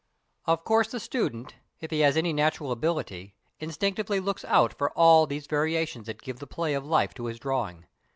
]Of 0.47 0.63
course 0.63 0.87
the 0.89 0.99
student, 0.99 1.53
if 1.79 1.91
he 1.91 1.99
has 1.99 2.17
any 2.17 2.33
natural 2.33 2.71
ability, 2.71 3.35
instinctively 3.59 4.19
looks 4.19 4.43
out 4.45 4.73
for 4.73 4.89
all 4.93 5.27
these 5.27 5.45
variations 5.45 6.07
that 6.07 6.23
give 6.23 6.39
the 6.39 6.47
play 6.47 6.73
of 6.73 6.87
life 6.87 7.13
to 7.13 7.25
his 7.25 7.37
drawing. 7.37 7.85